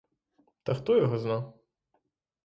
[0.63, 1.53] Та хто його зна.